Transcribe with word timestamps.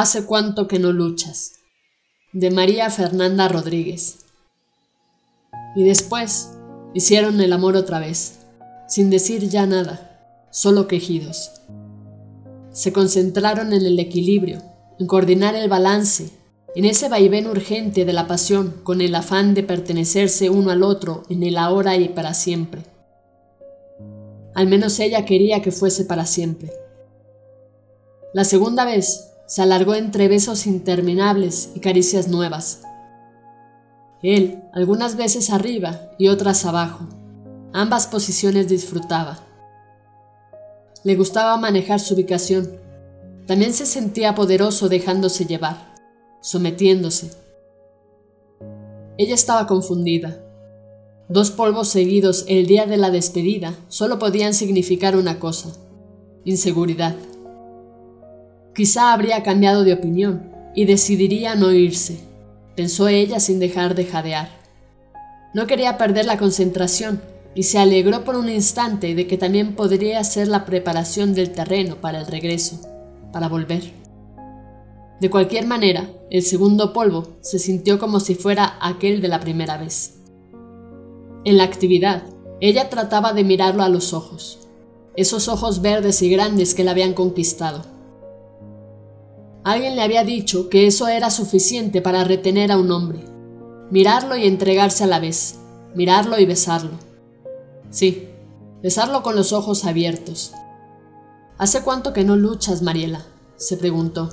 Hace 0.00 0.26
cuánto 0.26 0.68
que 0.68 0.78
no 0.78 0.92
luchas. 0.92 1.54
De 2.32 2.52
María 2.52 2.88
Fernanda 2.88 3.48
Rodríguez. 3.48 4.18
Y 5.74 5.82
después 5.82 6.50
hicieron 6.94 7.40
el 7.40 7.52
amor 7.52 7.74
otra 7.74 7.98
vez, 7.98 8.38
sin 8.86 9.10
decir 9.10 9.48
ya 9.48 9.66
nada, 9.66 10.46
solo 10.52 10.86
quejidos. 10.86 11.50
Se 12.70 12.92
concentraron 12.92 13.72
en 13.72 13.84
el 13.84 13.98
equilibrio, 13.98 14.62
en 15.00 15.08
coordinar 15.08 15.56
el 15.56 15.68
balance, 15.68 16.30
en 16.76 16.84
ese 16.84 17.08
vaivén 17.08 17.48
urgente 17.48 18.04
de 18.04 18.12
la 18.12 18.28
pasión, 18.28 18.80
con 18.84 19.00
el 19.00 19.16
afán 19.16 19.52
de 19.52 19.64
pertenecerse 19.64 20.48
uno 20.48 20.70
al 20.70 20.84
otro 20.84 21.24
en 21.28 21.42
el 21.42 21.58
ahora 21.58 21.96
y 21.96 22.08
para 22.10 22.34
siempre. 22.34 22.84
Al 24.54 24.68
menos 24.68 25.00
ella 25.00 25.24
quería 25.24 25.60
que 25.60 25.72
fuese 25.72 26.04
para 26.04 26.24
siempre. 26.24 26.72
La 28.32 28.44
segunda 28.44 28.84
vez 28.84 29.24
se 29.48 29.62
alargó 29.62 29.94
entre 29.94 30.28
besos 30.28 30.66
interminables 30.66 31.70
y 31.74 31.80
caricias 31.80 32.28
nuevas. 32.28 32.82
Él, 34.22 34.62
algunas 34.74 35.16
veces 35.16 35.48
arriba 35.48 36.10
y 36.18 36.28
otras 36.28 36.66
abajo. 36.66 37.08
Ambas 37.72 38.06
posiciones 38.06 38.68
disfrutaba. 38.68 39.38
Le 41.02 41.16
gustaba 41.16 41.56
manejar 41.56 41.98
su 41.98 42.14
ubicación. 42.14 42.70
También 43.46 43.72
se 43.72 43.86
sentía 43.86 44.34
poderoso 44.34 44.90
dejándose 44.90 45.46
llevar, 45.46 45.94
sometiéndose. 46.42 47.30
Ella 49.16 49.34
estaba 49.34 49.66
confundida. 49.66 50.44
Dos 51.30 51.50
polvos 51.50 51.88
seguidos 51.88 52.44
el 52.48 52.66
día 52.66 52.84
de 52.84 52.98
la 52.98 53.10
despedida 53.10 53.74
solo 53.88 54.18
podían 54.18 54.52
significar 54.52 55.16
una 55.16 55.38
cosa, 55.38 55.72
inseguridad. 56.44 57.16
Quizá 58.78 59.12
habría 59.12 59.42
cambiado 59.42 59.82
de 59.82 59.92
opinión 59.92 60.52
y 60.72 60.84
decidiría 60.84 61.56
no 61.56 61.72
irse, 61.72 62.20
pensó 62.76 63.08
ella 63.08 63.40
sin 63.40 63.58
dejar 63.58 63.96
de 63.96 64.04
jadear. 64.04 64.50
No 65.52 65.66
quería 65.66 65.98
perder 65.98 66.26
la 66.26 66.38
concentración 66.38 67.20
y 67.56 67.64
se 67.64 67.78
alegró 67.78 68.22
por 68.22 68.36
un 68.36 68.48
instante 68.48 69.16
de 69.16 69.26
que 69.26 69.36
también 69.36 69.74
podría 69.74 70.22
ser 70.22 70.46
la 70.46 70.64
preparación 70.64 71.34
del 71.34 71.50
terreno 71.50 71.96
para 71.96 72.20
el 72.20 72.28
regreso, 72.28 72.80
para 73.32 73.48
volver. 73.48 73.82
De 75.20 75.28
cualquier 75.28 75.66
manera, 75.66 76.08
el 76.30 76.44
segundo 76.44 76.92
polvo 76.92 77.30
se 77.40 77.58
sintió 77.58 77.98
como 77.98 78.20
si 78.20 78.36
fuera 78.36 78.78
aquel 78.80 79.20
de 79.20 79.26
la 79.26 79.40
primera 79.40 79.76
vez. 79.76 80.20
En 81.44 81.56
la 81.56 81.64
actividad, 81.64 82.22
ella 82.60 82.88
trataba 82.88 83.32
de 83.32 83.42
mirarlo 83.42 83.82
a 83.82 83.88
los 83.88 84.12
ojos, 84.12 84.68
esos 85.16 85.48
ojos 85.48 85.82
verdes 85.82 86.22
y 86.22 86.30
grandes 86.30 86.76
que 86.76 86.84
la 86.84 86.92
habían 86.92 87.14
conquistado 87.14 87.97
Alguien 89.68 89.96
le 89.96 90.02
había 90.02 90.24
dicho 90.24 90.70
que 90.70 90.86
eso 90.86 91.08
era 91.08 91.28
suficiente 91.28 92.00
para 92.00 92.24
retener 92.24 92.72
a 92.72 92.78
un 92.78 92.90
hombre. 92.90 93.22
Mirarlo 93.90 94.34
y 94.34 94.46
entregarse 94.46 95.04
a 95.04 95.06
la 95.06 95.20
vez. 95.20 95.58
Mirarlo 95.94 96.38
y 96.38 96.46
besarlo. 96.46 96.92
Sí, 97.90 98.30
besarlo 98.82 99.22
con 99.22 99.36
los 99.36 99.52
ojos 99.52 99.84
abiertos. 99.84 100.54
¿Hace 101.58 101.82
cuánto 101.82 102.14
que 102.14 102.24
no 102.24 102.34
luchas, 102.34 102.80
Mariela? 102.80 103.26
se 103.56 103.76
preguntó. 103.76 104.30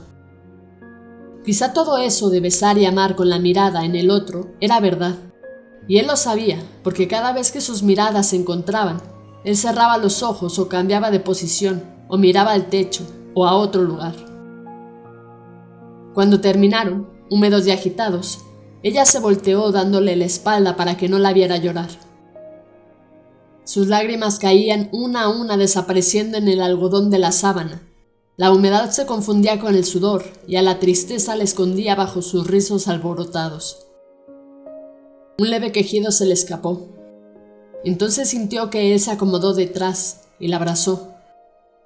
Quizá 1.44 1.74
todo 1.74 1.98
eso 1.98 2.30
de 2.30 2.40
besar 2.40 2.78
y 2.78 2.86
amar 2.86 3.18
con 3.18 3.30
la 3.30 3.38
mirada 3.38 3.84
en 3.84 3.98
el 3.98 4.12
otro 4.12 4.54
era 4.62 4.80
verdad. 4.80 5.18
Y 5.86 5.98
él 5.98 6.08
lo 6.08 6.16
sabía, 6.16 6.64
porque 6.82 7.10
cada 7.10 7.34
vez 7.34 7.52
que 7.52 7.60
sus 7.60 7.84
miradas 7.84 8.30
se 8.30 8.38
encontraban, 8.38 9.02
él 9.44 9.58
cerraba 9.58 9.98
los 9.98 10.24
ojos 10.24 10.60
o 10.60 10.70
cambiaba 10.70 11.12
de 11.12 11.20
posición, 11.20 11.84
o 12.08 12.18
miraba 12.18 12.54
al 12.54 12.68
techo, 12.68 13.04
o 13.34 13.46
a 13.46 13.56
otro 13.56 13.82
lugar. 13.82 14.25
Cuando 16.16 16.40
terminaron, 16.40 17.10
húmedos 17.30 17.68
y 17.68 17.72
agitados, 17.72 18.40
ella 18.84 19.04
se 19.04 19.20
volteó 19.20 19.74
dándole 19.74 20.16
la 20.16 20.24
espalda 20.24 20.78
para 20.78 20.96
que 20.96 21.10
no 21.10 21.20
la 21.20 21.34
viera 21.34 21.58
llorar. 21.58 21.90
Sus 23.66 23.88
lágrimas 23.88 24.40
caían 24.40 24.88
una 24.94 25.24
a 25.24 25.30
una 25.30 25.58
desapareciendo 25.58 26.38
en 26.38 26.48
el 26.48 26.62
algodón 26.62 27.10
de 27.10 27.20
la 27.20 27.34
sábana. 27.34 27.82
La 28.38 28.54
humedad 28.54 28.92
se 28.92 29.06
confundía 29.06 29.60
con 29.60 29.76
el 29.76 29.84
sudor 29.84 30.24
y 30.48 30.56
a 30.56 30.62
la 30.62 30.80
tristeza 30.80 31.36
le 31.36 31.44
escondía 31.44 31.96
bajo 31.96 32.22
sus 32.22 32.48
rizos 32.48 32.88
alborotados. 32.88 33.86
Un 35.38 35.50
leve 35.50 35.74
quejido 35.74 36.14
se 36.14 36.26
le 36.26 36.34
escapó. 36.34 36.88
Entonces 37.84 38.30
sintió 38.30 38.70
que 38.70 38.94
él 38.94 39.02
se 39.02 39.12
acomodó 39.12 39.54
detrás 39.54 40.22
y 40.40 40.48
la 40.48 40.56
abrazó 40.56 41.15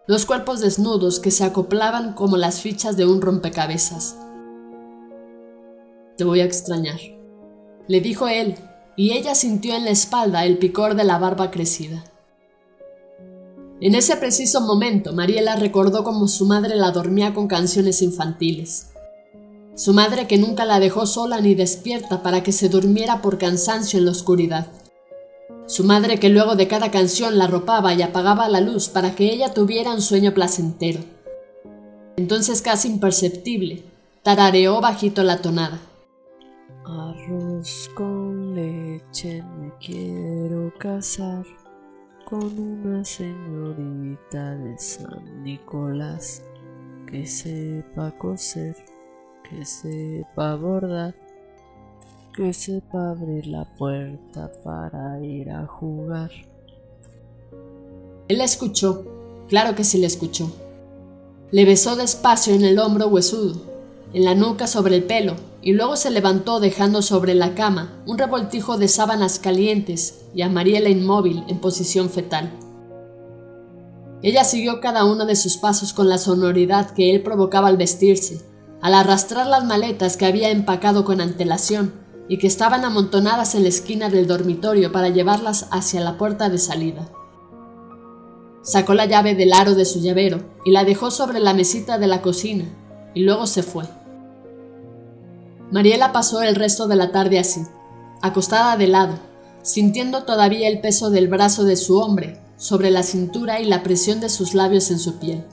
dos 0.09 0.25
cuerpos 0.25 0.59
desnudos 0.59 1.19
que 1.19 1.29
se 1.29 1.43
acoplaban 1.43 2.13
como 2.13 2.35
las 2.35 2.61
fichas 2.61 2.97
de 2.97 3.05
un 3.05 3.21
rompecabezas. 3.21 4.17
Te 6.17 6.23
voy 6.23 6.39
a 6.39 6.45
extrañar, 6.45 6.99
le 7.87 8.01
dijo 8.01 8.27
él, 8.27 8.55
y 8.97 9.11
ella 9.11 9.35
sintió 9.35 9.75
en 9.75 9.85
la 9.85 9.91
espalda 9.91 10.47
el 10.47 10.57
picor 10.57 10.95
de 10.95 11.03
la 11.03 11.19
barba 11.19 11.51
crecida. 11.51 12.03
En 13.81 13.93
ese 13.93 14.17
preciso 14.17 14.61
momento, 14.61 15.13
Mariela 15.13 15.57
recordó 15.57 16.03
cómo 16.03 16.27
su 16.27 16.47
madre 16.47 16.75
la 16.75 16.89
dormía 16.89 17.35
con 17.35 17.47
canciones 17.47 18.01
infantiles. 18.01 18.87
Su 19.75 19.93
madre 19.93 20.25
que 20.25 20.39
nunca 20.39 20.65
la 20.65 20.79
dejó 20.79 21.05
sola 21.05 21.39
ni 21.39 21.53
despierta 21.53 22.23
para 22.23 22.41
que 22.41 22.51
se 22.51 22.67
durmiera 22.67 23.21
por 23.21 23.37
cansancio 23.37 23.99
en 23.99 24.05
la 24.05 24.11
oscuridad. 24.11 24.65
Su 25.69 25.83
madre 25.83 26.19
que 26.19 26.29
luego 26.29 26.55
de 26.55 26.67
cada 26.67 26.89
canción 26.89 27.37
la 27.37 27.43
arropaba 27.43 27.93
y 27.93 28.01
apagaba 28.01 28.49
la 28.49 28.59
luz 28.59 28.89
para 28.89 29.13
que 29.13 29.31
ella 29.31 29.53
tuviera 29.53 29.93
un 29.93 30.01
sueño 30.01 30.33
placentero. 30.33 30.99
Entonces 32.17 32.63
casi 32.63 32.87
imperceptible, 32.87 33.83
tarareó 34.23 34.81
bajito 34.81 35.21
la 35.21 35.43
tonada. 35.43 35.79
Arroz 36.85 37.87
con 37.93 38.55
leche 38.55 39.43
me 39.59 39.71
quiero 39.79 40.73
casar 40.79 41.45
con 42.25 42.57
una 42.57 43.05
señorita 43.05 44.55
de 44.55 44.75
San 44.79 45.43
Nicolás 45.43 46.41
que 47.05 47.27
sepa 47.27 48.09
coser, 48.17 48.75
que 49.47 49.63
sepa 49.63 50.55
bordar 50.55 51.28
que 52.39 52.53
sepa 52.53 53.09
abrir 53.09 53.47
la 53.47 53.65
puerta 53.65 54.49
para 54.63 55.21
ir 55.21 55.49
a 55.49 55.67
jugar. 55.67 56.31
Él 58.29 58.37
la 58.37 58.45
escuchó, 58.45 59.03
claro 59.49 59.75
que 59.75 59.83
sí 59.83 59.97
le 59.97 60.07
escuchó. 60.07 60.49
Le 61.51 61.65
besó 61.65 61.97
despacio 61.97 62.53
en 62.53 62.63
el 62.63 62.79
hombro 62.79 63.07
huesudo, 63.07 63.61
en 64.13 64.23
la 64.23 64.35
nuca 64.35 64.67
sobre 64.67 64.95
el 64.95 65.03
pelo, 65.03 65.35
y 65.61 65.73
luego 65.73 65.97
se 65.97 66.11
levantó 66.11 66.61
dejando 66.61 67.01
sobre 67.01 67.35
la 67.35 67.55
cama 67.55 68.01
un 68.05 68.17
revoltijo 68.17 68.77
de 68.77 68.87
sábanas 68.87 69.37
calientes 69.37 70.21
y 70.33 70.41
a 70.41 70.47
Mariela 70.47 70.87
inmóvil 70.87 71.43
en 71.49 71.59
posición 71.59 72.09
fetal. 72.09 72.57
Ella 74.21 74.45
siguió 74.45 74.79
cada 74.79 75.03
uno 75.03 75.25
de 75.25 75.35
sus 75.35 75.57
pasos 75.57 75.91
con 75.91 76.07
la 76.07 76.17
sonoridad 76.17 76.91
que 76.91 77.13
él 77.13 77.21
provocaba 77.21 77.67
al 77.67 77.75
vestirse, 77.75 78.39
al 78.79 78.93
arrastrar 78.93 79.45
las 79.45 79.65
maletas 79.65 80.15
que 80.15 80.25
había 80.25 80.51
empacado 80.51 81.03
con 81.03 81.19
antelación 81.19 81.98
y 82.29 82.37
que 82.37 82.45
estaban 82.45 82.85
amontonadas 82.85 83.55
en 83.55 83.63
la 83.63 83.69
esquina 83.69 84.07
del 84.07 84.27
dormitorio 84.27 84.91
para 84.91 85.09
llevarlas 85.09 85.67
hacia 85.71 85.99
la 85.99 86.17
puerta 86.17 86.47
de 86.47 86.59
salida. 86.59 87.09
Sacó 88.61 88.93
la 88.93 89.07
llave 89.07 89.33
del 89.33 89.51
aro 89.51 89.73
de 89.73 89.83
su 89.83 89.99
llavero 89.99 90.43
y 90.63 90.71
la 90.71 90.83
dejó 90.83 91.09
sobre 91.09 91.39
la 91.39 91.55
mesita 91.55 91.97
de 91.97 92.05
la 92.05 92.21
cocina, 92.21 92.65
y 93.15 93.23
luego 93.23 93.47
se 93.47 93.63
fue. 93.63 93.85
Mariela 95.71 96.11
pasó 96.11 96.43
el 96.43 96.55
resto 96.55 96.87
de 96.87 96.95
la 96.95 97.11
tarde 97.11 97.39
así, 97.39 97.61
acostada 98.21 98.77
de 98.77 98.87
lado, 98.87 99.17
sintiendo 99.63 100.23
todavía 100.23 100.67
el 100.67 100.81
peso 100.81 101.09
del 101.09 101.29
brazo 101.29 101.63
de 101.63 101.77
su 101.77 101.97
hombre 101.97 102.39
sobre 102.57 102.91
la 102.91 103.01
cintura 103.01 103.59
y 103.59 103.65
la 103.65 103.81
presión 103.81 104.19
de 104.19 104.29
sus 104.29 104.53
labios 104.53 104.91
en 104.91 104.99
su 104.99 105.17
piel. 105.17 105.43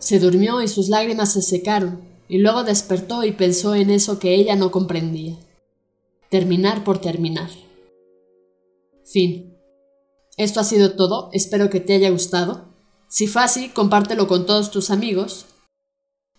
Se 0.00 0.18
durmió 0.18 0.60
y 0.60 0.66
sus 0.66 0.88
lágrimas 0.88 1.32
se 1.32 1.42
secaron, 1.42 2.00
y 2.26 2.38
luego 2.38 2.64
despertó 2.64 3.22
y 3.22 3.30
pensó 3.30 3.76
en 3.76 3.90
eso 3.90 4.18
que 4.18 4.34
ella 4.34 4.56
no 4.56 4.72
comprendía 4.72 5.36
terminar 6.32 6.82
por 6.82 6.98
terminar. 6.98 7.50
Fin. 9.04 9.54
Esto 10.38 10.60
ha 10.60 10.64
sido 10.64 10.96
todo, 10.96 11.28
espero 11.32 11.68
que 11.68 11.78
te 11.78 11.92
haya 11.94 12.08
gustado. 12.08 12.74
Si 13.06 13.26
fue 13.26 13.42
así, 13.42 13.68
compártelo 13.68 14.26
con 14.26 14.46
todos 14.46 14.70
tus 14.70 14.90
amigos. 14.90 15.44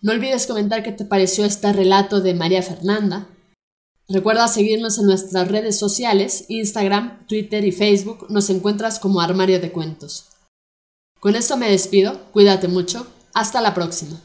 No 0.01 0.12
olvides 0.12 0.48
comentar 0.48 0.81
qué 0.81 0.94
te 0.94 1.06
pareció 1.06 1.45
este 1.45 1.72
relato 1.72 2.22
de 2.22 2.34
María 2.34 2.63
Fernanda. 2.63 3.30
Recuerda 4.10 4.48
seguirnos 4.48 4.98
en 4.98 5.06
nuestras 5.06 5.48
redes 5.50 5.78
sociales, 5.78 6.46
Instagram, 6.48 7.28
Twitter 7.28 7.63
y 7.63 7.72
Facebook. 7.72 8.25
Nos 8.30 8.50
encuentras 8.50 8.98
como 8.98 9.22
Armario 9.22 9.60
de 9.60 9.72
Cuentos. 9.72 10.30
Con 11.19 11.36
esto 11.36 11.56
me 11.56 11.69
despido, 11.69 12.19
cuídate 12.31 12.68
mucho, 12.68 13.06
hasta 13.36 13.62
la 13.62 13.75
próxima. 13.75 14.19